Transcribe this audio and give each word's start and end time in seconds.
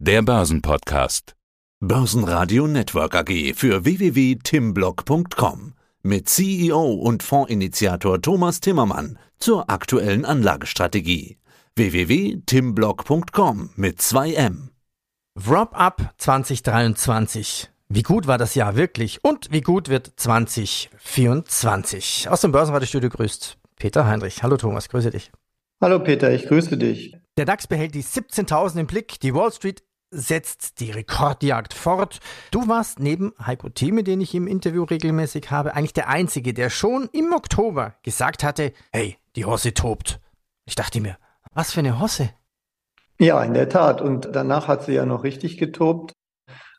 der 0.00 0.22
Börsenpodcast. 0.22 1.36
Börsenradio 1.80 2.66
Network 2.66 3.14
AG 3.14 3.52
für 3.54 3.84
www.timblock.com 3.84 5.74
mit 6.02 6.26
CEO 6.26 6.94
und 6.94 7.22
Fondsinitiator 7.22 8.22
Thomas 8.22 8.60
Timmermann 8.60 9.18
zur 9.38 9.68
aktuellen 9.68 10.24
Anlagestrategie. 10.24 11.36
www.timblock.com 11.76 13.72
mit 13.76 14.00
2M. 14.00 14.68
Wrap-up 15.34 16.14
2023. 16.16 17.68
Wie 17.90 18.02
gut 18.02 18.26
war 18.26 18.38
das 18.38 18.54
Jahr 18.54 18.76
wirklich 18.76 19.22
und 19.22 19.52
wie 19.52 19.60
gut 19.60 19.90
wird 19.90 20.14
2024? 20.16 22.30
Aus 22.30 22.40
dem 22.40 22.52
Börsenradiostudio 22.52 23.10
grüßt 23.10 23.58
Peter 23.76 24.06
Heinrich. 24.06 24.42
Hallo 24.42 24.56
Thomas, 24.56 24.88
grüße 24.88 25.10
dich. 25.10 25.30
Hallo 25.82 25.98
Peter, 25.98 26.32
ich 26.32 26.46
grüße 26.46 26.78
dich. 26.78 27.18
Der 27.36 27.44
DAX 27.44 27.66
behält 27.66 27.94
die 27.94 28.02
17.000 28.02 28.80
im 28.80 28.86
Blick, 28.86 29.20
die 29.20 29.34
Wall 29.34 29.52
Street 29.52 29.82
setzt 30.10 30.80
die 30.80 30.90
Rekordjagd 30.90 31.74
fort. 31.74 32.20
Du 32.50 32.68
warst 32.68 32.98
neben 33.00 33.32
Heiko 33.44 33.68
Thieme, 33.68 34.02
den 34.02 34.20
ich 34.20 34.34
im 34.34 34.46
Interview 34.46 34.84
regelmäßig 34.84 35.50
habe, 35.50 35.74
eigentlich 35.74 35.92
der 35.92 36.08
Einzige, 36.08 36.52
der 36.52 36.70
schon 36.70 37.08
im 37.12 37.32
Oktober 37.32 37.94
gesagt 38.02 38.42
hatte, 38.42 38.72
hey, 38.92 39.16
die 39.36 39.44
Hosse 39.44 39.74
tobt. 39.74 40.20
Ich 40.64 40.74
dachte 40.74 41.00
mir, 41.00 41.16
was 41.52 41.72
für 41.72 41.80
eine 41.80 42.00
Hosse? 42.00 42.30
Ja, 43.18 43.42
in 43.42 43.54
der 43.54 43.68
Tat. 43.68 44.00
Und 44.00 44.30
danach 44.32 44.66
hat 44.66 44.84
sie 44.84 44.92
ja 44.92 45.04
noch 45.04 45.24
richtig 45.24 45.58
getobt. 45.58 46.12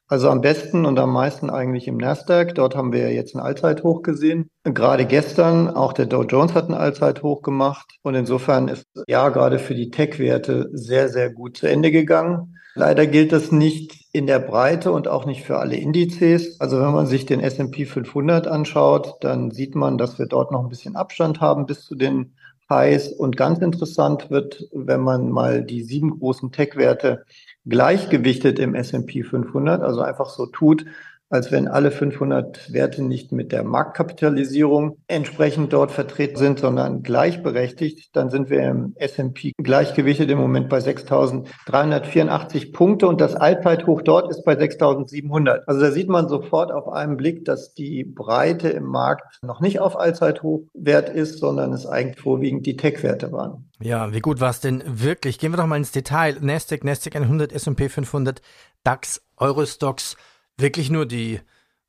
Also 0.08 0.30
am 0.30 0.42
besten 0.42 0.86
und 0.86 1.00
am 1.00 1.14
meisten 1.14 1.50
eigentlich 1.50 1.88
im 1.88 1.96
Nasdaq. 1.96 2.56
Dort 2.56 2.76
haben 2.76 2.92
wir 2.92 3.00
ja 3.00 3.10
jetzt 3.10 3.34
ein 3.34 3.40
Allzeithoch 3.40 4.02
gesehen. 4.02 4.50
Gerade 4.66 5.06
gestern, 5.06 5.70
auch 5.70 5.94
der 5.94 6.06
Dow 6.06 6.24
Jones 6.24 6.54
hat 6.54 6.68
ein 6.68 6.74
Allzeithoch 6.74 7.42
gemacht. 7.44 7.94
Und 8.02 8.16
insofern 8.16 8.68
ist 8.68 8.86
ja 9.08 9.30
gerade 9.30 9.58
für 9.58 9.74
die 9.74 9.90
Tech-Werte 9.90 10.70
sehr, 10.74 11.08
sehr 11.08 11.30
gut 11.30 11.56
zu 11.56 11.68
Ende 11.68 11.92
gegangen. 11.92 12.58
Leider 12.74 13.06
gilt 13.06 13.32
das 13.32 13.52
nicht 13.52 14.06
in 14.14 14.28
der 14.28 14.40
Breite 14.40 14.92
und 14.92 15.08
auch 15.08 15.26
nicht 15.26 15.44
für 15.44 15.58
alle 15.58 15.76
Indizes. 15.76 16.60
Also 16.60 16.80
wenn 16.80 16.94
man 16.94 17.06
sich 17.06 17.26
den 17.26 17.42
S&P 17.42 17.86
500 17.86 18.48
anschaut, 18.48 19.16
dann 19.22 19.52
sieht 19.52 19.76
man, 19.76 19.98
dass 19.98 20.20
wir 20.20 20.26
dort 20.26 20.52
noch 20.52 20.64
ein 20.64 20.70
bisschen 20.70 20.96
Abstand 20.96 21.42
haben 21.42 21.66
bis 21.66 21.84
zu 21.86 21.96
den 21.96 22.34
Highs. 22.70 23.10
Und 23.10 23.38
ganz 23.38 23.60
interessant 23.60 24.30
wird, 24.32 24.68
wenn 24.74 25.02
man 25.02 25.30
mal 25.30 25.64
die 25.64 25.84
sieben 25.84 26.18
großen 26.18 26.52
Tech-Werte 26.52 27.26
gleichgewichtet 27.66 28.58
im 28.60 28.74
S&P 28.74 29.24
500, 29.24 29.82
also 29.82 30.02
einfach 30.02 30.30
so 30.30 30.46
tut, 30.46 30.86
als 31.32 31.52
wenn 31.52 31.68
alle 31.68 31.92
500 31.92 32.74
Werte 32.74 33.02
nicht 33.04 33.32
mit 33.32 33.54
der 33.54 33.64
Marktkapitalisierung 33.64 34.98
entsprechend 35.08 35.72
dort 35.72 35.92
vertreten 35.92 36.36
sind, 36.36 36.60
sondern 36.60 37.04
gleichberechtigt. 37.04 38.16
Dann 38.16 38.30
sind 38.30 38.50
wir 38.50 38.62
im 38.64 38.94
S&P 38.98 39.54
gleichgewichtet 39.58 40.30
im 40.30 40.38
Moment 40.38 40.68
bei 40.68 40.80
6.384 40.80 42.74
Punkte 42.74 43.08
und 43.08 43.22
das 43.22 43.36
Allzeithoch 43.36 44.02
dort 44.02 44.30
ist 44.30 44.44
bei 44.44 44.54
6.700. 44.54 45.62
Also 45.68 45.80
da 45.80 45.92
sieht 45.92 46.10
man 46.10 46.28
sofort 46.28 46.72
auf 46.72 46.90
einen 46.90 47.16
Blick, 47.16 47.46
dass 47.46 47.74
die 47.74 48.04
Breite 48.04 48.68
im 48.68 48.86
Markt 48.86 49.40
noch 49.42 49.62
nicht 49.62 49.80
auf 49.80 49.98
Allzeithochwert 49.98 51.10
ist, 51.10 51.40
sondern 51.40 51.72
es 51.72 51.86
eigentlich 51.86 52.20
vorwiegend 52.20 52.66
die 52.66 52.76
Tech-Werte 52.76 53.32
waren. 53.32 53.70
Ja, 53.80 54.14
wie 54.14 54.20
gut 54.20 54.42
war 54.42 54.50
es 54.50 54.60
denn 54.60 54.84
wirklich? 54.86 55.40
Gehen 55.40 55.54
wir 55.54 55.58
doch 55.58 55.66
mal 55.66 55.78
ins 55.78 55.92
Detail. 55.92 56.36
Nasdaq, 56.42 56.84
Nasdaq 56.84 57.16
100, 57.16 57.54
S&P 57.54 57.90
500, 57.90 58.42
DAX, 58.84 59.22
Eurostox, 59.38 60.18
wirklich 60.62 60.90
nur 60.90 61.06
die 61.06 61.40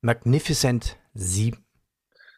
Magnificent 0.01 0.97
7? 1.13 1.63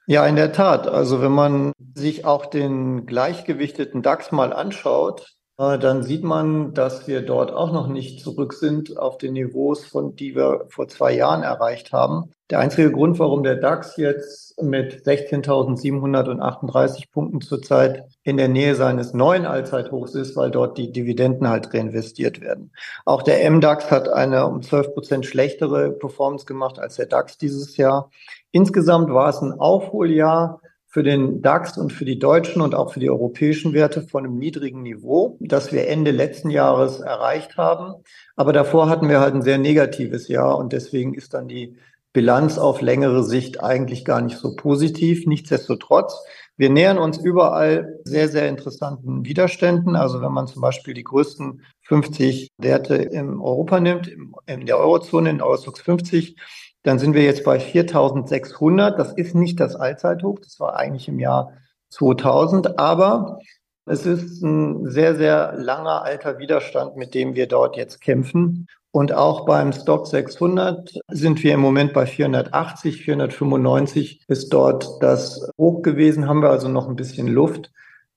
Ja, 0.08 0.25
in 0.28 0.36
der 0.36 0.52
Tat. 0.52 0.88
Also 0.88 1.22
wenn 1.22 1.31
man 1.31 1.72
sich 1.95 2.25
auch 2.25 2.45
den 2.45 3.05
gleichgewichteten 3.05 4.03
DAX 4.03 4.31
mal 4.31 4.53
anschaut, 4.53 5.36
dann 5.58 6.03
sieht 6.03 6.23
man, 6.23 6.73
dass 6.73 7.08
wir 7.08 7.22
dort 7.22 7.53
auch 7.53 7.72
noch 7.72 7.88
nicht 7.88 8.20
zurück 8.20 8.53
sind 8.53 8.98
auf 8.98 9.17
den 9.17 9.31
Niveaus, 9.34 9.86
von 9.86 10.16
die 10.16 10.36
wir 10.36 10.66
vor 10.67 10.89
zwei 10.89 11.14
Jahren 11.14 11.44
erreicht 11.44 11.94
haben. 11.94 12.31
Der 12.50 12.59
einzige 12.59 12.92
Grund, 12.92 13.20
warum 13.20 13.42
der 13.42 13.56
DAX 13.56 13.95
jetzt 13.95 14.62
mit 14.62 15.06
16.738 15.06 17.09
Punkten 17.12 17.41
zurzeit 17.41 18.03
in 18.24 18.38
der 18.38 18.50
Nähe 18.50 18.75
seines 18.75 19.13
neuen 19.13 19.46
Allzeithochs 19.46 20.13
ist, 20.13 20.35
weil 20.35 20.52
dort 20.52 20.78
die 20.78 20.91
Dividenden 20.91 21.47
halt 21.47 21.74
reinvestiert 21.74 22.41
werden. 22.41 22.72
Auch 23.06 23.24
der 23.24 23.50
MDAX 23.50 23.90
hat 23.90 24.09
eine 24.09 24.46
um 24.47 24.62
12 24.62 24.94
Prozent 24.94 25.25
schlechtere 25.25 25.91
Performance 25.91 26.46
gemacht 26.46 26.79
als 26.79 26.97
der 26.97 27.06
DAX 27.06 27.38
dieses 27.38 27.78
Jahr. 27.78 28.12
Insgesamt 28.52 29.09
war 29.09 29.29
es 29.29 29.41
ein 29.41 29.53
Aufholjahr 29.53 30.59
für 30.95 31.03
den 31.03 31.41
DAX 31.41 31.78
und 31.78 31.91
für 31.91 32.06
die 32.06 32.19
deutschen 32.19 32.61
und 32.61 32.73
auch 32.73 32.94
für 32.94 33.01
die 33.01 33.09
europäischen 33.09 33.73
Werte 33.73 34.01
von 34.01 34.23
einem 34.23 34.38
niedrigen 34.38 34.81
Niveau, 34.81 35.38
das 35.41 35.73
wir 35.73 35.89
Ende 35.89 36.11
letzten 36.11 36.50
Jahres 36.50 37.01
erreicht 37.01 37.57
haben. 37.57 37.95
Aber 38.38 38.53
davor 38.53 38.88
hatten 38.88 39.09
wir 39.09 39.19
halt 39.19 39.35
ein 39.35 39.41
sehr 39.41 39.57
negatives 39.57 40.29
Jahr 40.29 40.57
und 40.57 40.72
deswegen 40.72 41.13
ist 41.13 41.34
dann 41.34 41.50
die 41.50 41.75
Bilanz 42.13 42.57
auf 42.57 42.79
längere 42.79 43.25
Sicht 43.25 43.61
eigentlich 43.61 44.05
gar 44.05 44.22
nicht 44.22 44.38
so 44.38 44.55
positiv. 44.55 45.28
Nichtsdestotrotz, 45.28 46.17
wir 46.55 46.69
nähern 46.69 46.97
uns 46.97 47.17
überall 47.17 48.00
sehr, 48.05 48.29
sehr 48.29 48.47
interessanten 48.47 49.25
Widerständen. 49.25 49.97
Also 49.97 50.22
wenn 50.22 50.31
man 50.31 50.47
zum 50.47 50.61
Beispiel 50.61 50.94
die 50.94 51.03
größten 51.03 51.61
50 51.81 52.47
Werte 52.57 52.95
in 52.95 53.31
Europa 53.41 53.81
nimmt, 53.81 54.16
in 54.45 54.66
der 54.66 54.78
Eurozone, 54.78 55.29
in 55.29 55.41
Eurostox 55.41 55.81
50, 55.81 56.38
dann 56.85 57.00
sind 57.00 57.16
wir 57.16 57.23
jetzt 57.23 57.44
bei 57.44 57.59
4600. 57.59 59.00
Das 59.00 59.12
ist 59.13 59.34
nicht 59.34 59.59
das 59.59 59.75
Allzeithoch. 59.75 60.38
Das 60.40 60.59
war 60.59 60.75
eigentlich 60.75 61.07
im 61.07 61.19
Jahr 61.19 61.51
2000. 61.90 62.78
Aber 62.78 63.40
es 63.85 64.06
ist 64.06 64.44
ein 64.44 64.85
sehr, 64.90 65.16
sehr 65.16 65.53
langer 65.57 66.03
alter 66.03 66.38
Widerstand, 66.38 66.96
mit 66.96 67.16
dem 67.16 67.34
wir 67.34 67.47
dort 67.47 67.75
jetzt 67.75 68.01
kämpfen. 68.01 68.68
Und 68.91 69.13
auch 69.13 69.46
beim 69.46 69.73
Stock 69.73 70.06
600 70.06 71.00
sind 71.09 71.44
wir 71.44 71.56
im 71.56 71.59
Moment 71.59 71.91
bei 71.91 72.06
480, 72.06 73.02
495 73.02 74.23
ist 74.28 74.53
dort 74.53 75.02
das 75.02 75.50
Hoch 75.57 75.81
gewesen, 75.81 76.29
haben 76.29 76.41
wir 76.41 76.52
also 76.52 76.69
noch 76.69 76.88
ein 76.88 76.96
bisschen 76.96 77.28
Luft. 77.28 77.72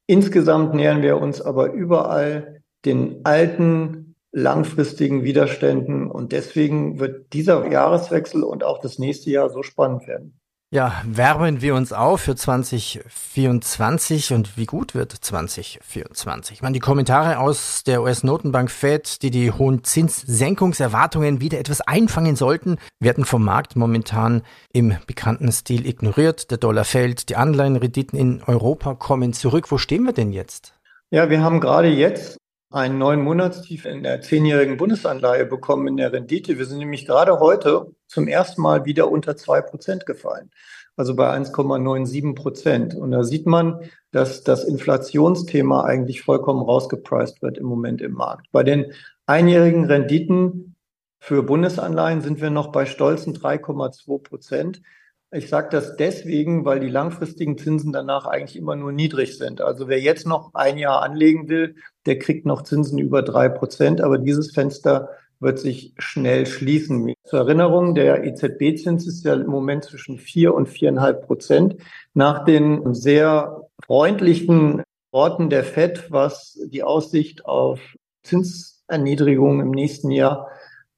Insgesamt 0.06 0.74
nähern 0.74 1.02
wir 1.02 1.20
uns 1.20 1.40
aber 1.40 1.72
überall 1.72 2.60
den 2.84 3.24
alten 3.24 4.07
langfristigen 4.32 5.24
Widerständen. 5.24 6.10
Und 6.10 6.32
deswegen 6.32 6.98
wird 6.98 7.32
dieser 7.32 7.66
Jahreswechsel 7.66 8.42
und 8.42 8.64
auch 8.64 8.80
das 8.80 8.98
nächste 8.98 9.30
Jahr 9.30 9.50
so 9.50 9.62
spannend 9.62 10.06
werden. 10.06 10.38
Ja, 10.70 11.00
wärmen 11.06 11.62
wir 11.62 11.74
uns 11.74 11.94
auf 11.94 12.20
für 12.20 12.36
2024 12.36 14.34
und 14.34 14.58
wie 14.58 14.66
gut 14.66 14.94
wird 14.94 15.12
2024? 15.12 16.56
Ich 16.56 16.62
meine, 16.62 16.74
die 16.74 16.78
Kommentare 16.78 17.38
aus 17.38 17.84
der 17.84 18.02
US-Notenbank 18.02 18.70
Fed, 18.70 19.22
die 19.22 19.30
die 19.30 19.50
hohen 19.50 19.82
Zinssenkungserwartungen 19.82 21.40
wieder 21.40 21.58
etwas 21.58 21.80
einfangen 21.80 22.36
sollten, 22.36 22.76
werden 23.00 23.24
vom 23.24 23.46
Markt 23.46 23.76
momentan 23.76 24.42
im 24.70 24.94
bekannten 25.06 25.50
Stil 25.52 25.86
ignoriert. 25.86 26.50
Der 26.50 26.58
Dollar 26.58 26.84
fällt, 26.84 27.30
die 27.30 27.36
Anleihenrenditen 27.36 28.18
in 28.18 28.42
Europa 28.42 28.94
kommen 28.94 29.32
zurück. 29.32 29.70
Wo 29.70 29.78
stehen 29.78 30.04
wir 30.04 30.12
denn 30.12 30.32
jetzt? 30.32 30.74
Ja, 31.10 31.30
wir 31.30 31.42
haben 31.42 31.60
gerade 31.60 31.88
jetzt 31.88 32.36
einen 32.70 32.98
neuen 32.98 33.22
Monatstief 33.22 33.86
in 33.86 34.02
der 34.02 34.20
zehnjährigen 34.20 34.76
Bundesanleihe 34.76 35.46
bekommen 35.46 35.88
in 35.88 35.96
der 35.96 36.12
Rendite. 36.12 36.58
Wir 36.58 36.66
sind 36.66 36.78
nämlich 36.78 37.06
gerade 37.06 37.40
heute 37.40 37.86
zum 38.06 38.28
ersten 38.28 38.60
Mal 38.60 38.84
wieder 38.84 39.10
unter 39.10 39.36
zwei 39.36 39.62
Prozent 39.62 40.04
gefallen, 40.04 40.50
also 40.96 41.16
bei 41.16 41.30
1,97 41.34 42.34
Prozent. 42.34 42.94
Und 42.94 43.12
da 43.12 43.24
sieht 43.24 43.46
man, 43.46 43.80
dass 44.10 44.44
das 44.44 44.64
Inflationsthema 44.64 45.84
eigentlich 45.84 46.22
vollkommen 46.22 46.62
rausgepreist 46.62 47.40
wird 47.40 47.56
im 47.56 47.66
Moment 47.66 48.02
im 48.02 48.12
Markt. 48.12 48.46
Bei 48.52 48.62
den 48.62 48.92
einjährigen 49.24 49.86
Renditen 49.86 50.76
für 51.20 51.42
Bundesanleihen 51.42 52.20
sind 52.20 52.40
wir 52.40 52.50
noch 52.50 52.70
bei 52.70 52.84
stolzen 52.84 53.34
3,2 53.34 54.22
Prozent. 54.22 54.82
Ich 55.30 55.50
sage 55.50 55.68
das 55.70 55.96
deswegen, 55.96 56.64
weil 56.64 56.80
die 56.80 56.88
langfristigen 56.88 57.58
Zinsen 57.58 57.92
danach 57.92 58.24
eigentlich 58.24 58.56
immer 58.56 58.76
nur 58.76 58.92
niedrig 58.92 59.36
sind. 59.36 59.60
Also 59.60 59.86
wer 59.86 60.00
jetzt 60.00 60.26
noch 60.26 60.54
ein 60.54 60.78
Jahr 60.78 61.02
anlegen 61.02 61.50
will, 61.50 61.76
der 62.06 62.18
kriegt 62.18 62.46
noch 62.46 62.62
Zinsen 62.62 62.98
über 62.98 63.20
drei 63.20 63.50
Prozent. 63.50 64.00
Aber 64.00 64.16
dieses 64.16 64.52
Fenster 64.52 65.10
wird 65.38 65.58
sich 65.58 65.92
schnell 65.98 66.46
schließen. 66.46 67.12
Zur 67.24 67.40
Erinnerung, 67.40 67.94
der 67.94 68.24
EZB-Zins 68.24 69.06
ist 69.06 69.22
ja 69.24 69.34
im 69.34 69.48
Moment 69.48 69.84
zwischen 69.84 70.18
vier 70.18 70.54
und 70.54 70.66
viereinhalb 70.66 71.26
Prozent. 71.26 71.76
Nach 72.14 72.46
den 72.46 72.94
sehr 72.94 73.68
freundlichen 73.84 74.82
Worten 75.12 75.50
der 75.50 75.64
FED, 75.64 76.10
was 76.10 76.58
die 76.70 76.82
Aussicht 76.82 77.44
auf 77.44 77.80
Zinserniedrigung 78.22 79.60
im 79.60 79.72
nächsten 79.72 80.10
Jahr 80.10 80.48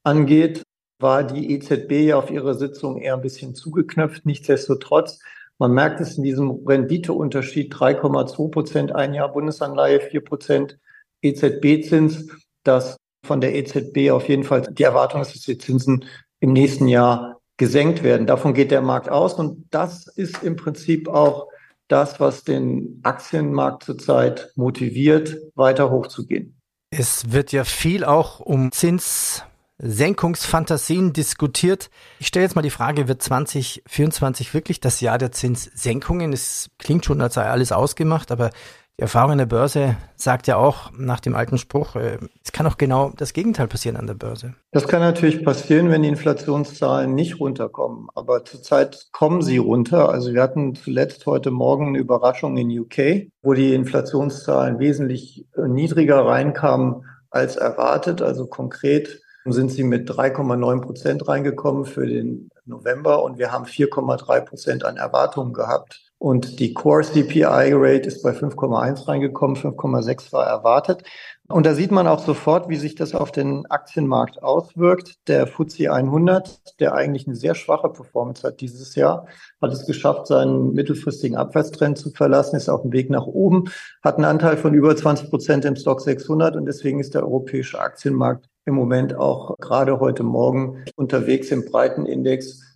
angeht, 0.04 0.62
war 1.00 1.24
die 1.24 1.52
EZB 1.52 1.92
ja 2.08 2.16
auf 2.16 2.30
ihrer 2.30 2.54
Sitzung 2.54 2.98
eher 2.98 3.14
ein 3.14 3.22
bisschen 3.22 3.54
zugeknöpft. 3.54 4.26
Nichtsdestotrotz, 4.26 5.20
man 5.58 5.72
merkt 5.72 6.00
es 6.00 6.16
in 6.16 6.22
diesem 6.22 6.66
Renditeunterschied 6.66 7.74
3,2 7.74 8.50
Prozent 8.50 8.94
ein 8.94 9.14
Jahr 9.14 9.32
Bundesanleihe, 9.32 10.00
4 10.00 10.24
Prozent 10.24 10.78
EZB-Zins, 11.22 12.28
dass 12.64 12.96
von 13.24 13.40
der 13.40 13.54
EZB 13.54 14.10
auf 14.10 14.28
jeden 14.28 14.44
Fall 14.44 14.62
die 14.62 14.82
Erwartung 14.82 15.20
ist, 15.20 15.34
dass 15.34 15.42
die 15.42 15.58
Zinsen 15.58 16.04
im 16.40 16.52
nächsten 16.52 16.88
Jahr 16.88 17.40
gesenkt 17.58 18.02
werden. 18.02 18.26
Davon 18.26 18.54
geht 18.54 18.70
der 18.70 18.80
Markt 18.80 19.10
aus 19.10 19.34
und 19.34 19.66
das 19.70 20.06
ist 20.06 20.42
im 20.42 20.56
Prinzip 20.56 21.08
auch 21.08 21.48
das, 21.88 22.20
was 22.20 22.44
den 22.44 23.00
Aktienmarkt 23.02 23.84
zurzeit 23.84 24.52
motiviert, 24.56 25.36
weiter 25.54 25.90
hochzugehen. 25.90 26.56
Es 26.90 27.32
wird 27.32 27.52
ja 27.52 27.64
viel 27.64 28.04
auch 28.04 28.40
um 28.40 28.72
Zins 28.72 29.44
Zinssenkungsfantasien 29.80 31.12
diskutiert. 31.12 31.90
Ich 32.18 32.26
stelle 32.26 32.44
jetzt 32.44 32.54
mal 32.54 32.62
die 32.62 32.70
Frage, 32.70 33.08
wird 33.08 33.22
2024 33.22 34.52
wirklich 34.52 34.80
das 34.80 35.00
Jahr 35.00 35.18
der 35.18 35.32
Zinssenkungen? 35.32 36.32
Es 36.32 36.70
klingt 36.78 37.04
schon, 37.04 37.20
als 37.20 37.34
sei 37.34 37.44
alles 37.44 37.72
ausgemacht, 37.72 38.30
aber 38.30 38.50
die 38.98 39.02
Erfahrung 39.02 39.32
in 39.32 39.38
der 39.38 39.46
Börse 39.46 39.96
sagt 40.16 40.46
ja 40.46 40.56
auch 40.56 40.90
nach 40.92 41.20
dem 41.20 41.34
alten 41.34 41.56
Spruch, 41.56 41.96
äh, 41.96 42.18
es 42.44 42.52
kann 42.52 42.66
auch 42.66 42.76
genau 42.76 43.12
das 43.16 43.32
Gegenteil 43.32 43.66
passieren 43.66 43.96
an 43.96 44.06
der 44.06 44.12
Börse. 44.12 44.52
Das 44.72 44.86
kann 44.86 45.00
natürlich 45.00 45.42
passieren, 45.42 45.88
wenn 45.88 46.02
die 46.02 46.10
Inflationszahlen 46.10 47.14
nicht 47.14 47.40
runterkommen. 47.40 48.08
Aber 48.14 48.44
zurzeit 48.44 49.08
kommen 49.12 49.40
sie 49.40 49.56
runter. 49.56 50.10
Also 50.10 50.34
wir 50.34 50.42
hatten 50.42 50.74
zuletzt 50.74 51.24
heute 51.24 51.50
Morgen 51.50 51.88
eine 51.88 51.98
Überraschung 51.98 52.58
in 52.58 52.78
UK, 52.78 53.30
wo 53.40 53.54
die 53.54 53.72
Inflationszahlen 53.72 54.78
wesentlich 54.78 55.46
niedriger 55.56 56.26
reinkamen 56.26 57.06
als 57.30 57.56
erwartet. 57.56 58.20
Also 58.20 58.46
konkret 58.46 59.22
sind 59.46 59.70
sie 59.70 59.84
mit 59.84 60.10
3,9 60.10 60.80
Prozent 60.80 61.28
reingekommen 61.28 61.84
für 61.84 62.06
den 62.06 62.50
November 62.66 63.22
und 63.22 63.38
wir 63.38 63.52
haben 63.52 63.64
4,3 63.64 64.40
Prozent 64.42 64.84
an 64.84 64.96
Erwartungen 64.96 65.52
gehabt. 65.52 66.00
Und 66.18 66.60
die 66.60 66.74
Core 66.74 67.02
CPI 67.02 67.72
Rate 67.72 68.06
ist 68.06 68.22
bei 68.22 68.32
5,1 68.32 69.08
reingekommen, 69.08 69.56
5,6 69.56 70.32
war 70.34 70.46
erwartet. 70.46 71.02
Und 71.48 71.64
da 71.64 71.74
sieht 71.74 71.90
man 71.90 72.06
auch 72.06 72.18
sofort, 72.18 72.68
wie 72.68 72.76
sich 72.76 72.94
das 72.94 73.14
auf 73.14 73.32
den 73.32 73.64
Aktienmarkt 73.70 74.42
auswirkt. 74.42 75.14
Der 75.26 75.46
FTSE 75.46 75.90
100, 75.90 76.78
der 76.78 76.94
eigentlich 76.94 77.26
eine 77.26 77.34
sehr 77.34 77.54
schwache 77.54 77.88
Performance 77.88 78.46
hat 78.46 78.60
dieses 78.60 78.94
Jahr, 78.94 79.26
hat 79.62 79.72
es 79.72 79.86
geschafft, 79.86 80.26
seinen 80.26 80.74
mittelfristigen 80.74 81.38
Abwärtstrend 81.38 81.96
zu 81.96 82.10
verlassen, 82.10 82.56
ist 82.56 82.68
auf 82.68 82.82
dem 82.82 82.92
Weg 82.92 83.08
nach 83.08 83.26
oben, 83.26 83.64
hat 84.02 84.16
einen 84.16 84.26
Anteil 84.26 84.58
von 84.58 84.74
über 84.74 84.94
20 84.94 85.30
Prozent 85.30 85.64
im 85.64 85.74
Stock 85.74 86.02
600 86.02 86.54
und 86.54 86.66
deswegen 86.66 87.00
ist 87.00 87.14
der 87.14 87.22
europäische 87.22 87.80
Aktienmarkt 87.80 88.49
im 88.66 88.74
Moment 88.74 89.16
auch 89.16 89.56
gerade 89.58 90.00
heute 90.00 90.22
Morgen 90.22 90.84
unterwegs 90.96 91.50
im 91.50 91.64
breiten 91.64 92.06
Index 92.06 92.70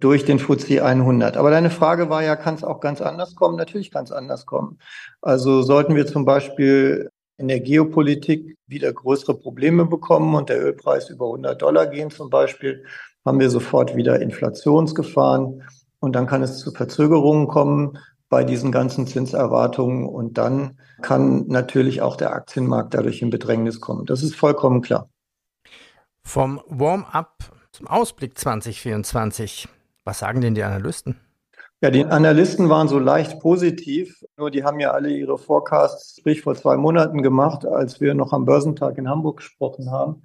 durch 0.00 0.24
den 0.24 0.38
FTSE 0.38 0.82
100. 0.84 1.36
Aber 1.36 1.50
deine 1.50 1.70
Frage 1.70 2.08
war 2.08 2.22
ja, 2.22 2.34
kann 2.36 2.54
es 2.54 2.64
auch 2.64 2.80
ganz 2.80 3.00
anders 3.00 3.34
kommen? 3.34 3.56
Natürlich 3.56 3.90
kann 3.90 4.04
es 4.04 4.12
anders 4.12 4.46
kommen. 4.46 4.78
Also 5.20 5.62
sollten 5.62 5.94
wir 5.94 6.06
zum 6.06 6.24
Beispiel 6.24 7.10
in 7.36 7.48
der 7.48 7.60
Geopolitik 7.60 8.56
wieder 8.66 8.92
größere 8.92 9.34
Probleme 9.34 9.86
bekommen 9.86 10.34
und 10.34 10.48
der 10.48 10.62
Ölpreis 10.62 11.08
über 11.10 11.26
100 11.26 11.60
Dollar 11.60 11.86
gehen 11.86 12.10
zum 12.10 12.28
Beispiel, 12.28 12.84
haben 13.24 13.40
wir 13.40 13.50
sofort 13.50 13.96
wieder 13.96 14.20
Inflationsgefahren 14.20 15.62
und 16.00 16.16
dann 16.16 16.26
kann 16.26 16.42
es 16.42 16.58
zu 16.58 16.70
Verzögerungen 16.70 17.48
kommen 17.48 17.98
bei 18.28 18.44
diesen 18.44 18.72
ganzen 18.72 19.06
Zinserwartungen 19.06 20.06
und 20.06 20.38
dann 20.38 20.78
kann 21.02 21.46
natürlich 21.48 22.00
auch 22.02 22.16
der 22.16 22.32
Aktienmarkt 22.32 22.94
dadurch 22.94 23.22
in 23.22 23.30
Bedrängnis 23.30 23.80
kommen. 23.80 24.06
Das 24.06 24.22
ist 24.22 24.36
vollkommen 24.36 24.82
klar. 24.82 25.08
Vom 26.30 26.60
Warm-up 26.68 27.38
zum 27.72 27.88
Ausblick 27.88 28.38
2024. 28.38 29.66
Was 30.04 30.20
sagen 30.20 30.40
denn 30.40 30.54
die 30.54 30.62
Analysten? 30.62 31.16
Ja, 31.80 31.90
die 31.90 32.04
Analysten 32.04 32.68
waren 32.68 32.86
so 32.86 33.00
leicht 33.00 33.40
positiv, 33.40 34.24
nur 34.36 34.52
die 34.52 34.62
haben 34.62 34.78
ja 34.78 34.92
alle 34.92 35.10
ihre 35.10 35.38
Forecasts, 35.38 36.18
sprich 36.20 36.42
vor 36.42 36.54
zwei 36.54 36.76
Monaten 36.76 37.22
gemacht, 37.22 37.66
als 37.66 38.00
wir 38.00 38.14
noch 38.14 38.32
am 38.32 38.44
Börsentag 38.44 38.96
in 38.96 39.08
Hamburg 39.08 39.38
gesprochen 39.38 39.90
haben. 39.90 40.22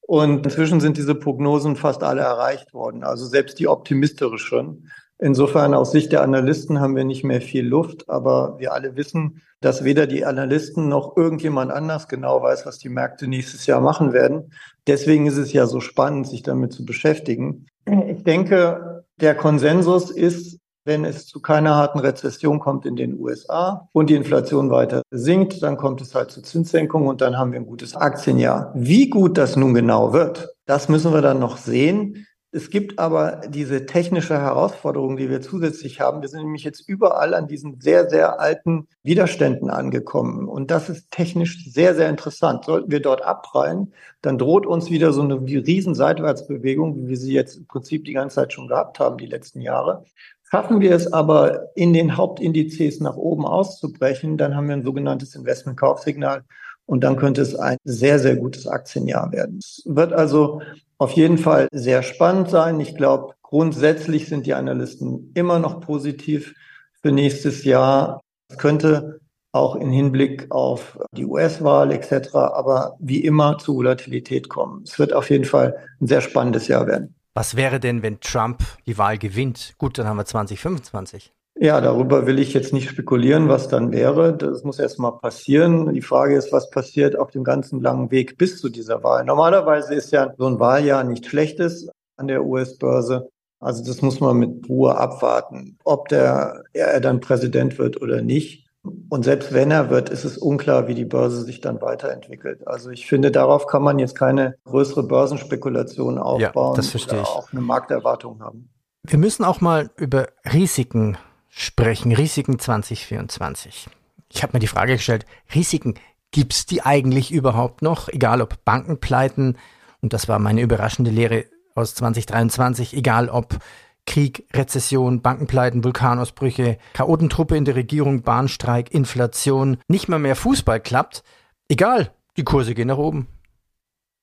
Und 0.00 0.46
inzwischen 0.46 0.78
sind 0.78 0.96
diese 0.96 1.16
Prognosen 1.16 1.74
fast 1.74 2.04
alle 2.04 2.20
erreicht 2.20 2.72
worden, 2.72 3.02
also 3.02 3.26
selbst 3.26 3.58
die 3.58 3.66
optimistischeren. 3.66 4.88
Insofern 5.18 5.74
aus 5.74 5.90
Sicht 5.90 6.12
der 6.12 6.22
Analysten 6.22 6.78
haben 6.78 6.94
wir 6.94 7.04
nicht 7.04 7.24
mehr 7.24 7.40
viel 7.40 7.66
Luft, 7.66 8.08
aber 8.08 8.60
wir 8.60 8.72
alle 8.72 8.94
wissen, 8.94 9.42
dass 9.60 9.84
weder 9.84 10.06
die 10.06 10.24
Analysten 10.24 10.88
noch 10.88 11.16
irgendjemand 11.16 11.72
anders 11.72 12.08
genau 12.08 12.42
weiß, 12.42 12.66
was 12.66 12.78
die 12.78 12.88
Märkte 12.88 13.26
nächstes 13.26 13.66
Jahr 13.66 13.80
machen 13.80 14.12
werden. 14.12 14.52
Deswegen 14.86 15.26
ist 15.26 15.36
es 15.36 15.52
ja 15.52 15.66
so 15.66 15.80
spannend, 15.80 16.28
sich 16.28 16.42
damit 16.42 16.72
zu 16.72 16.84
beschäftigen. 16.84 17.66
Ich 18.08 18.22
denke, 18.22 19.04
der 19.20 19.34
Konsensus 19.34 20.10
ist, 20.10 20.60
wenn 20.84 21.04
es 21.04 21.26
zu 21.26 21.40
keiner 21.40 21.74
harten 21.74 21.98
Rezession 21.98 22.60
kommt 22.60 22.86
in 22.86 22.96
den 22.96 23.18
USA 23.18 23.88
und 23.92 24.08
die 24.08 24.14
Inflation 24.14 24.70
weiter 24.70 25.02
sinkt, 25.10 25.62
dann 25.62 25.76
kommt 25.76 26.00
es 26.00 26.14
halt 26.14 26.30
zu 26.30 26.40
Zinssenkungen 26.40 27.08
und 27.08 27.20
dann 27.20 27.36
haben 27.36 27.52
wir 27.52 27.60
ein 27.60 27.66
gutes 27.66 27.94
Aktienjahr. 27.94 28.72
Wie 28.74 29.10
gut 29.10 29.36
das 29.36 29.56
nun 29.56 29.74
genau 29.74 30.12
wird, 30.12 30.54
das 30.64 30.88
müssen 30.88 31.12
wir 31.12 31.20
dann 31.20 31.40
noch 31.40 31.58
sehen. 31.58 32.26
Es 32.50 32.70
gibt 32.70 32.98
aber 32.98 33.42
diese 33.46 33.84
technische 33.84 34.40
Herausforderung, 34.40 35.18
die 35.18 35.28
wir 35.28 35.42
zusätzlich 35.42 36.00
haben. 36.00 36.22
Wir 36.22 36.30
sind 36.30 36.44
nämlich 36.44 36.64
jetzt 36.64 36.88
überall 36.88 37.34
an 37.34 37.46
diesen 37.46 37.78
sehr, 37.78 38.08
sehr 38.08 38.40
alten 38.40 38.88
Widerständen 39.02 39.68
angekommen. 39.68 40.48
Und 40.48 40.70
das 40.70 40.88
ist 40.88 41.10
technisch 41.10 41.70
sehr, 41.70 41.94
sehr 41.94 42.08
interessant. 42.08 42.64
Sollten 42.64 42.90
wir 42.90 43.00
dort 43.00 43.20
abprallen, 43.22 43.92
dann 44.22 44.38
droht 44.38 44.64
uns 44.64 44.90
wieder 44.90 45.12
so 45.12 45.20
eine 45.20 45.38
riesen 45.42 45.94
Seitwärtsbewegung, 45.94 46.96
wie 46.96 47.08
wir 47.08 47.16
sie 47.18 47.34
jetzt 47.34 47.56
im 47.58 47.66
Prinzip 47.66 48.06
die 48.06 48.14
ganze 48.14 48.36
Zeit 48.36 48.54
schon 48.54 48.68
gehabt 48.68 48.98
haben, 48.98 49.18
die 49.18 49.26
letzten 49.26 49.60
Jahre. 49.60 50.04
Schaffen 50.50 50.80
wir 50.80 50.92
es 50.92 51.12
aber, 51.12 51.76
in 51.76 51.92
den 51.92 52.16
Hauptindizes 52.16 53.00
nach 53.00 53.16
oben 53.16 53.44
auszubrechen, 53.44 54.38
dann 54.38 54.56
haben 54.56 54.68
wir 54.68 54.76
ein 54.76 54.84
sogenanntes 54.84 55.34
Investmentkaufsignal. 55.34 56.44
Und 56.86 57.04
dann 57.04 57.16
könnte 57.16 57.42
es 57.42 57.54
ein 57.54 57.76
sehr, 57.84 58.18
sehr 58.18 58.36
gutes 58.36 58.66
Aktienjahr 58.66 59.30
werden. 59.30 59.58
Es 59.58 59.82
wird 59.84 60.14
also 60.14 60.62
auf 60.98 61.12
jeden 61.12 61.38
Fall 61.38 61.68
sehr 61.72 62.02
spannend 62.02 62.50
sein. 62.50 62.80
Ich 62.80 62.96
glaube, 62.96 63.34
grundsätzlich 63.42 64.28
sind 64.28 64.46
die 64.46 64.54
Analysten 64.54 65.32
immer 65.34 65.58
noch 65.58 65.80
positiv 65.80 66.54
für 67.00 67.12
nächstes 67.12 67.64
Jahr. 67.64 68.20
Es 68.50 68.58
könnte 68.58 69.20
auch 69.52 69.76
im 69.76 69.90
Hinblick 69.90 70.50
auf 70.50 70.98
die 71.12 71.24
US-Wahl 71.24 71.92
etc., 71.92 72.34
aber 72.34 72.96
wie 72.98 73.24
immer 73.24 73.58
zu 73.58 73.76
Volatilität 73.76 74.48
kommen. 74.48 74.82
Es 74.84 74.98
wird 74.98 75.12
auf 75.12 75.30
jeden 75.30 75.44
Fall 75.44 75.76
ein 76.00 76.06
sehr 76.06 76.20
spannendes 76.20 76.68
Jahr 76.68 76.86
werden. 76.86 77.14
Was 77.34 77.56
wäre 77.56 77.80
denn, 77.80 78.02
wenn 78.02 78.20
Trump 78.20 78.62
die 78.86 78.98
Wahl 78.98 79.16
gewinnt? 79.16 79.74
Gut, 79.78 79.96
dann 79.96 80.06
haben 80.06 80.16
wir 80.16 80.24
2025. 80.24 81.32
Ja, 81.60 81.80
darüber 81.80 82.26
will 82.26 82.38
ich 82.38 82.54
jetzt 82.54 82.72
nicht 82.72 82.88
spekulieren, 82.88 83.48
was 83.48 83.68
dann 83.68 83.90
wäre. 83.90 84.36
Das 84.36 84.62
muss 84.62 84.78
erst 84.78 85.00
mal 85.00 85.10
passieren. 85.10 85.92
Die 85.92 86.02
Frage 86.02 86.36
ist, 86.36 86.52
was 86.52 86.70
passiert 86.70 87.18
auf 87.18 87.32
dem 87.32 87.42
ganzen 87.42 87.80
langen 87.80 88.12
Weg 88.12 88.38
bis 88.38 88.60
zu 88.60 88.68
dieser 88.68 89.02
Wahl. 89.02 89.24
Normalerweise 89.24 89.94
ist 89.94 90.12
ja 90.12 90.32
so 90.38 90.46
ein 90.46 90.60
Wahljahr 90.60 91.02
nichts 91.02 91.26
Schlechtes 91.26 91.88
an 92.16 92.28
der 92.28 92.44
US-Börse. 92.44 93.28
Also 93.60 93.84
das 93.84 94.02
muss 94.02 94.20
man 94.20 94.36
mit 94.36 94.68
Ruhe 94.68 94.96
abwarten, 94.96 95.78
ob 95.82 96.08
der, 96.08 96.62
er 96.72 97.00
dann 97.00 97.20
Präsident 97.20 97.76
wird 97.78 98.00
oder 98.00 98.22
nicht. 98.22 98.68
Und 99.08 99.24
selbst 99.24 99.52
wenn 99.52 99.72
er 99.72 99.90
wird, 99.90 100.10
ist 100.10 100.24
es 100.24 100.38
unklar, 100.38 100.86
wie 100.86 100.94
die 100.94 101.04
Börse 101.04 101.42
sich 101.42 101.60
dann 101.60 101.80
weiterentwickelt. 101.82 102.68
Also 102.68 102.90
ich 102.90 103.06
finde, 103.06 103.32
darauf 103.32 103.66
kann 103.66 103.82
man 103.82 103.98
jetzt 103.98 104.14
keine 104.14 104.54
größere 104.64 105.02
Börsenspekulation 105.02 106.18
aufbauen 106.18 106.74
ja, 106.74 106.76
das 106.76 106.90
verstehe 106.90 107.20
ich. 107.20 107.28
oder 107.28 107.36
auch 107.36 107.52
eine 107.52 107.60
Markterwartung 107.60 108.40
haben. 108.40 108.70
Wir 109.02 109.18
müssen 109.18 109.44
auch 109.44 109.60
mal 109.60 109.90
über 109.96 110.28
Risiken 110.44 111.18
sprechen. 111.48 112.12
Risiken 112.12 112.58
2024. 112.58 113.88
Ich 114.30 114.42
habe 114.42 114.54
mir 114.54 114.60
die 114.60 114.66
Frage 114.66 114.94
gestellt, 114.94 115.26
Risiken, 115.54 115.94
gibt 116.30 116.52
es 116.52 116.66
die 116.66 116.82
eigentlich 116.82 117.32
überhaupt 117.32 117.82
noch? 117.82 118.08
Egal 118.08 118.42
ob 118.42 118.64
Bankenpleiten, 118.64 119.56
und 120.00 120.12
das 120.12 120.28
war 120.28 120.38
meine 120.38 120.60
überraschende 120.60 121.10
Lehre 121.10 121.46
aus 121.74 121.94
2023, 121.94 122.94
egal 122.94 123.28
ob 123.28 123.58
Krieg, 124.06 124.46
Rezession, 124.54 125.20
Bankenpleiten, 125.20 125.84
Vulkanausbrüche, 125.84 126.78
Chaotentruppe 126.94 127.56
in 127.56 127.64
der 127.64 127.76
Regierung, 127.76 128.22
Bahnstreik, 128.22 128.90
Inflation, 128.90 129.78
nicht 129.86 130.08
mal 130.08 130.18
mehr 130.18 130.36
Fußball 130.36 130.80
klappt. 130.80 131.22
Egal, 131.68 132.10
die 132.36 132.44
Kurse 132.44 132.74
gehen 132.74 132.88
nach 132.88 132.96
oben. 132.96 133.26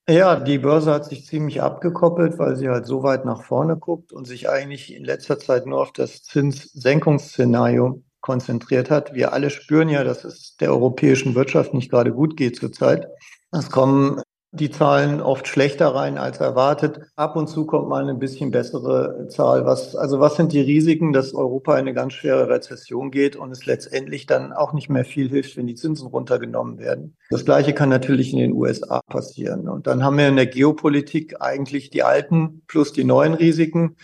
Ja, 0.07 0.39
die 0.39 0.59
Börse 0.59 0.91
hat 0.91 1.05
sich 1.05 1.25
ziemlich 1.25 1.63
abgekoppelt, 1.63 2.37
weil 2.37 2.55
sie 2.55 2.69
halt 2.69 2.85
so 2.85 3.01
weit 3.01 3.25
nach 3.25 3.41
vorne 3.43 3.75
guckt 3.75 4.13
und 4.13 4.25
sich 4.25 4.47
eigentlich 4.49 4.93
in 4.93 5.03
letzter 5.03 5.39
Zeit 5.39 5.65
nur 5.65 5.81
auf 5.81 5.93
das 5.93 6.21
Zinssenkungsszenario 6.21 8.03
konzentriert 8.21 8.91
hat. 8.91 9.15
Wir 9.15 9.33
alle 9.33 9.49
spüren 9.49 9.89
ja, 9.89 10.03
dass 10.03 10.23
es 10.23 10.57
der 10.57 10.69
europäischen 10.69 11.33
Wirtschaft 11.33 11.73
nicht 11.73 11.89
gerade 11.89 12.11
gut 12.13 12.37
geht 12.37 12.55
zurzeit. 12.55 13.07
Es 13.51 13.71
kommen 13.71 14.21
die 14.59 14.69
Zahlen 14.69 15.21
oft 15.21 15.47
schlechter 15.47 15.87
rein 15.89 16.17
als 16.17 16.39
erwartet. 16.39 17.01
Ab 17.15 17.35
und 17.35 17.47
zu 17.47 17.65
kommt 17.65 17.89
mal 17.89 18.07
ein 18.07 18.19
bisschen 18.19 18.51
bessere 18.51 19.27
Zahl. 19.29 19.65
Was, 19.65 19.95
also 19.95 20.19
was 20.19 20.35
sind 20.35 20.51
die 20.51 20.61
Risiken, 20.61 21.13
dass 21.13 21.33
Europa 21.33 21.73
in 21.73 21.79
eine 21.79 21.93
ganz 21.93 22.13
schwere 22.13 22.49
Rezession 22.49 23.11
geht 23.11 23.35
und 23.35 23.51
es 23.51 23.65
letztendlich 23.65 24.25
dann 24.25 24.53
auch 24.53 24.73
nicht 24.73 24.89
mehr 24.89 25.05
viel 25.05 25.29
hilft, 25.29 25.57
wenn 25.57 25.67
die 25.67 25.75
Zinsen 25.75 26.07
runtergenommen 26.07 26.77
werden? 26.77 27.17
Das 27.29 27.45
Gleiche 27.45 27.73
kann 27.73 27.89
natürlich 27.89 28.33
in 28.33 28.39
den 28.39 28.53
USA 28.53 29.01
passieren. 29.07 29.67
Und 29.67 29.87
dann 29.87 30.03
haben 30.03 30.17
wir 30.17 30.27
in 30.27 30.35
der 30.35 30.47
Geopolitik 30.47 31.41
eigentlich 31.41 31.89
die 31.89 32.03
alten 32.03 32.63
plus 32.67 32.93
die 32.93 33.03
neuen 33.03 33.33
Risiken. 33.33 33.95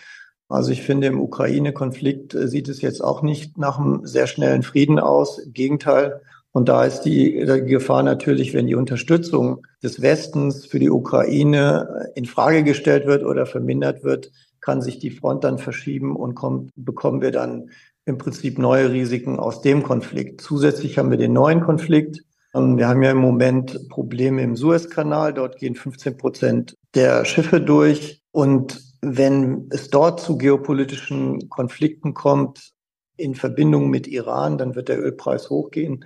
Also 0.50 0.72
ich 0.72 0.82
finde, 0.82 1.08
im 1.08 1.22
Ukraine-Konflikt 1.22 2.36
sieht 2.38 2.68
es 2.68 2.82
jetzt 2.82 3.02
auch 3.02 3.22
nicht 3.22 3.58
nach 3.58 3.80
einem 3.80 4.06
sehr 4.06 4.28
schnellen 4.28 4.64
Frieden 4.64 5.00
aus. 5.00 5.40
Im 5.40 5.54
Gegenteil, 5.54 6.22
und 6.54 6.68
da 6.68 6.84
ist 6.84 7.02
die, 7.02 7.34
Gefahr 7.66 8.04
natürlich, 8.04 8.54
wenn 8.54 8.68
die 8.68 8.76
Unterstützung 8.76 9.66
des 9.82 10.02
Westens 10.02 10.66
für 10.66 10.80
die 10.80 10.90
Ukraine 10.90 12.12
in 12.16 12.26
Frage 12.26 12.64
gestellt 12.64 13.06
wird 13.06 13.24
oder 13.24 13.46
vermindert 13.46 14.04
wird, 14.04 14.32
kann 14.60 14.82
sich 14.82 15.00
die 15.00 15.12
Front 15.12 15.44
dann 15.44 15.58
verschieben 15.58 16.16
und 16.16 16.36
kommt, 16.36 16.72
bekommen 16.76 17.22
wir 17.22 17.32
dann 17.32 17.70
im 18.06 18.18
Prinzip 18.18 18.60
neue 18.60 18.92
Risiken 18.92 19.40
aus 19.40 19.62
dem 19.62 19.82
Konflikt. 19.82 20.42
Zusätzlich 20.42 20.98
haben 20.98 21.10
wir 21.10 21.18
den 21.18 21.34
neuen 21.34 21.62
Konflikt. 21.62 22.22
Ähm, 22.54 22.78
wir 22.78 22.88
haben 22.88 23.02
ja 23.02 23.12
im 23.12 23.18
Moment 23.18 23.88
Probleme 23.90 24.44
im 24.44 24.56
Suezkanal. 24.56 25.34
Dort 25.34 25.58
gehen 25.58 25.76
15 25.76 26.18
Prozent 26.18 26.76
der 26.96 27.26
Schiffe 27.26 27.62
durch. 27.62 28.22
Und 28.32 28.82
wenn 29.02 29.68
es 29.72 29.90
dort 29.90 30.20
zu 30.20 30.38
geopolitischen 30.38 31.50
Konflikten 31.50 32.14
kommt, 32.14 32.74
in 33.18 33.36
Verbindung 33.36 33.90
mit 33.90 34.08
Iran, 34.08 34.58
dann 34.58 34.76
wird 34.76 34.90
der 34.90 35.00
Ölpreis 35.00 35.50
hochgehen 35.50 36.06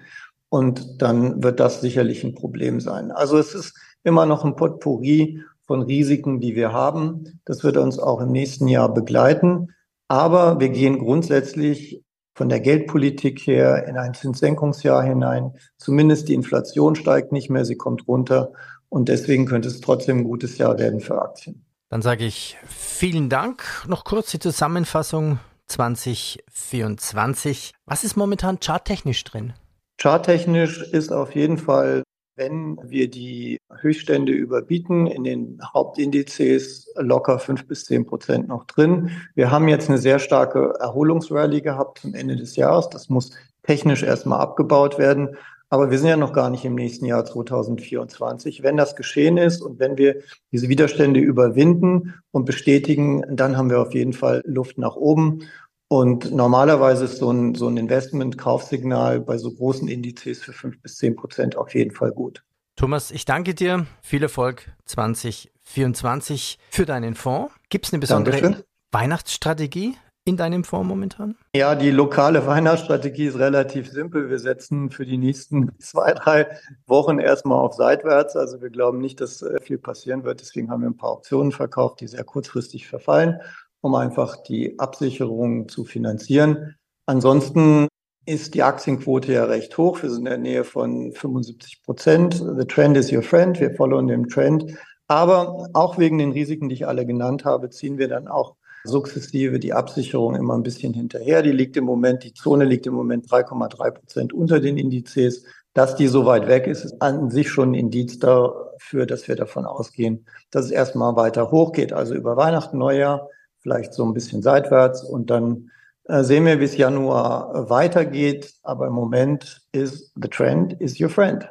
und 0.56 1.02
dann 1.02 1.44
wird 1.44 1.60
das 1.60 1.82
sicherlich 1.82 2.24
ein 2.24 2.34
Problem 2.34 2.80
sein. 2.80 3.12
Also 3.12 3.38
es 3.38 3.54
ist 3.54 3.78
immer 4.06 4.26
noch 4.26 4.46
ein 4.46 4.56
Potpourri 4.56 5.42
von 5.68 5.82
Risiken, 5.82 6.40
die 6.40 6.56
wir 6.56 6.72
haben. 6.72 7.42
Das 7.44 7.66
wird 7.66 7.76
uns 7.76 8.00
auch 8.00 8.22
im 8.22 8.32
nächsten 8.32 8.70
Jahr 8.70 8.94
begleiten. 8.94 9.74
Aber 10.08 10.62
wir 10.62 10.70
gehen 10.70 11.00
grundsätzlich 11.00 12.06
von 12.36 12.48
der 12.48 12.62
Geldpolitik 12.62 13.46
her 13.46 13.86
in 13.86 13.98
ein 13.98 14.14
Zinssenkungsjahr 14.14 15.04
hinein. 15.04 15.52
Zumindest 15.78 16.30
die 16.30 16.36
Inflation 16.36 16.96
steigt 16.96 17.34
nicht 17.34 17.50
mehr, 17.50 17.66
sie 17.66 17.76
kommt 17.76 18.08
runter. 18.08 18.54
Und 18.88 19.10
deswegen 19.10 19.46
könnte 19.46 19.68
es 19.68 19.82
trotzdem 19.82 20.20
ein 20.20 20.24
gutes 20.24 20.58
Jahr 20.58 20.80
werden 20.80 21.02
für 21.02 21.22
Aktien. 21.22 21.66
Dann 21.90 22.02
sage 22.02 22.24
ich 22.24 22.56
vielen 22.66 23.28
Dank. 23.28 23.66
Noch 23.90 24.06
kurz 24.06 24.32
die 24.32 24.40
Zusammenfassung 24.40 25.40
2024. 25.68 27.74
Was 27.86 28.06
ist 28.06 28.16
momentan 28.16 28.62
charttechnisch 28.62 29.26
drin? 29.26 29.52
Charttechnisch 29.98 30.82
ist 30.92 31.12
auf 31.12 31.36
jeden 31.36 31.58
Fall 31.58 32.04
wenn 32.36 32.78
wir 32.84 33.10
die 33.10 33.60
Höchststände 33.80 34.32
überbieten, 34.32 35.08
in 35.08 35.24
den 35.24 35.60
Hauptindizes 35.74 36.92
locker 36.98 37.40
fünf 37.40 37.68
bis 37.68 37.86
zehn 37.86 38.06
Prozent 38.06 38.48
noch 38.48 38.66
drin. 38.66 39.12
Wir 39.36 39.52
haben 39.52 39.68
jetzt 39.68 39.90
eine 39.90 39.98
sehr 39.98 40.20
starke 40.20 40.74
Erholungsrallye 40.80 41.62
gehabt 41.62 42.00
zum 42.00 42.14
Ende 42.14 42.36
des 42.36 42.56
Jahres. 42.56 42.90
Das 42.90 43.10
muss 43.10 43.32
technisch 43.64 44.04
erstmal 44.04 44.40
abgebaut 44.40 44.98
werden. 44.98 45.38
Aber 45.70 45.90
wir 45.90 45.98
sind 45.98 46.10
ja 46.10 46.18
noch 46.18 46.34
gar 46.34 46.50
nicht 46.50 46.64
im 46.64 46.76
nächsten 46.76 47.06
Jahr 47.06 47.26
2024. 47.26 48.62
Wenn 48.62 48.78
das 48.78 48.96
geschehen 48.96 49.38
ist 49.38 49.62
und 49.62 49.80
wenn 49.80 49.98
wir 49.98 50.22
diese 50.52 50.70
Widerstände 50.70 51.20
überwinden 51.20 52.14
und 52.32 52.46
bestätigen, 52.46 53.24
dann 53.30 53.58
haben 53.58 53.70
wir 53.70 53.82
auf 53.82 53.94
jeden 53.94 54.14
Fall 54.14 54.44
Luft 54.46 54.78
nach 54.78 54.96
oben. 54.96 55.44
Und 55.88 56.32
normalerweise 56.32 57.06
ist 57.06 57.18
so 57.18 57.32
ein, 57.32 57.54
so 57.54 57.68
ein 57.68 57.78
Investment-Kaufsignal 57.78 59.22
bei 59.22 59.38
so 59.38 59.52
großen 59.52 59.88
Indizes 59.88 60.42
für 60.42 60.54
fünf 60.54 60.82
bis 60.82 60.96
zehn 60.98 61.16
Prozent 61.16 61.56
auf 61.58 61.76
jeden 61.76 61.92
Fall 61.92 62.12
gut. 62.12 62.44
Thomas, 62.76 63.12
ich 63.12 63.26
danke 63.26 63.54
dir. 63.54 63.86
Viel 64.02 64.24
Erfolg 64.24 64.72
2024 64.86 66.60
für 66.70 66.86
deinen 66.86 67.16
Fonds. 67.16 67.54
Gibt 67.70 67.86
es 67.86 67.94
eine 67.94 68.00
besondere 68.00 68.42
Dankeschön. 68.42 68.64
Weihnachtsstrategie 68.92 69.96
in 70.26 70.38
deinem 70.38 70.64
Fonds 70.64 70.88
momentan? 70.88 71.38
Ja, 71.56 71.76
die 71.76 71.92
lokale 71.92 72.46
Weihnachtsstrategie 72.48 73.28
ist 73.28 73.38
relativ 73.38 73.90
simpel. 73.90 74.30
Wir 74.30 74.40
setzen 74.40 74.90
für 74.90 75.06
die 75.06 75.18
nächsten 75.18 75.72
zwei, 75.80 76.14
drei 76.14 76.48
Wochen 76.88 77.20
erstmal 77.20 77.60
auf 77.60 77.76
seitwärts. 77.76 78.36
Also 78.36 78.62
wir 78.62 78.72
glauben 78.72 78.98
nicht, 78.98 79.22
dass 79.22 79.42
äh, 79.44 79.62
viel 79.62 79.78
passieren 79.78 80.24
wird. 80.24 80.42
Deswegen 80.42 80.72
haben 80.72 80.82
wir 80.82 80.90
ein 80.90 80.98
paar 80.98 81.14
Optionen 81.14 81.52
verkauft, 81.52 82.02
die 82.02 82.08
sehr 82.08 82.24
kurzfristig 82.24 82.88
verfallen 82.88 83.40
um 83.86 83.94
einfach 83.94 84.42
die 84.42 84.80
Absicherung 84.80 85.70
zu 85.70 85.86
finanzieren. 85.86 86.76
Ansonsten 87.06 87.88
ist 88.26 88.56
die 88.56 88.64
Aktienquote 88.64 89.32
ja 89.32 89.46
recht 89.46 89.78
hoch. 89.78 90.02
Wir 90.02 90.10
sind 90.10 90.26
in 90.26 90.26
der 90.26 90.38
Nähe 90.40 90.64
von 90.64 91.12
75 91.12 91.84
Prozent. 91.84 92.34
The 92.34 92.66
trend 92.66 92.98
is 92.98 93.12
your 93.14 93.22
friend. 93.22 93.60
Wir 93.60 93.76
folgen 93.76 94.08
dem 94.08 94.28
Trend. 94.28 94.74
Aber 95.08 95.70
auch 95.74 96.00
wegen 96.00 96.18
den 96.18 96.32
Risiken, 96.32 96.68
die 96.68 96.74
ich 96.74 96.88
alle 96.88 97.06
genannt 97.06 97.46
habe, 97.46 97.70
ziehen 97.70 98.00
wir 98.00 98.08
dann 98.08 98.28
auch 98.28 98.56
sukzessive 98.86 99.60
die 99.60 99.74
Absicherung 99.74 100.36
immer 100.36 100.56
ein 100.56 100.64
bisschen 100.64 100.96
hinterher. 100.96 101.44
Die 101.44 101.52
liegt 101.52 101.78
im 101.78 101.84
Moment, 101.84 102.24
die 102.24 102.34
Zone 102.34 102.66
liegt 102.66 102.88
im 102.88 102.96
Moment 102.96 103.28
3,3 103.28 103.92
Prozent 103.92 104.34
unter 104.34 104.60
den 104.60 104.78
Indizes. 104.78 105.44
Dass 105.76 105.96
die 105.96 106.08
so 106.08 106.26
weit 106.26 106.48
weg 106.48 106.66
ist, 106.66 106.86
ist 106.86 107.02
an 107.02 107.30
sich 107.30 107.50
schon 107.50 107.72
ein 107.72 107.76
Indiz 107.76 108.18
dafür, 108.18 109.06
dass 109.06 109.28
wir 109.28 109.36
davon 109.36 109.66
ausgehen, 109.66 110.26
dass 110.50 110.66
es 110.66 110.72
erstmal 110.72 111.16
weiter 111.18 111.52
hochgeht. 111.52 111.94
Also 111.94 112.16
über 112.16 112.36
Weihnachten, 112.36 112.80
Neujahr 112.80 113.30
vielleicht 113.66 113.96
so 113.96 114.06
ein 114.06 114.14
bisschen 114.14 114.44
seitwärts 114.44 115.04
und 115.04 115.32
dann 115.32 115.72
äh, 116.04 116.24
sehen 116.24 116.46
wir, 116.46 116.60
wie 116.60 116.66
es 116.66 116.78
Januar 116.78 117.68
weitergeht. 117.68 118.54
Aber 118.62 118.86
im 118.86 118.94
Moment 118.94 119.64
ist 119.72 120.14
the 120.22 120.30
trend 120.30 120.74
is 120.74 121.02
your 121.02 121.10
friend. 121.10 121.50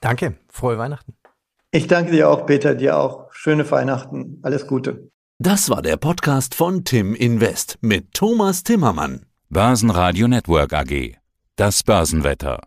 Danke, 0.00 0.34
frohe 0.50 0.76
Weihnachten. 0.76 1.14
Ich 1.70 1.86
danke 1.86 2.12
dir 2.12 2.28
auch, 2.28 2.44
Peter, 2.44 2.74
dir 2.74 2.98
auch. 2.98 3.32
Schöne 3.32 3.68
Weihnachten. 3.70 4.40
Alles 4.42 4.66
Gute. 4.66 5.10
Das 5.38 5.70
war 5.70 5.80
der 5.80 5.96
Podcast 5.96 6.54
von 6.54 6.84
Tim 6.84 7.14
Invest 7.14 7.78
mit 7.80 8.12
Thomas 8.12 8.62
Timmermann. 8.62 9.24
Börsenradio 9.48 10.28
Network 10.28 10.74
AG. 10.74 11.16
Das 11.56 11.82
Börsenwetter. 11.82 12.60